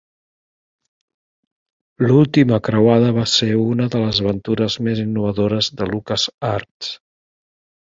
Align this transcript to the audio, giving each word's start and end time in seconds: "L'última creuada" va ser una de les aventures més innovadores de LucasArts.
"L'última 2.05 2.59
creuada" 2.69 3.11
va 3.19 3.27
ser 3.35 3.51
una 3.65 3.87
de 3.97 4.03
les 4.05 4.23
aventures 4.25 4.81
més 4.89 5.05
innovadores 5.05 5.71
de 5.81 5.91
LucasArts. 5.93 6.93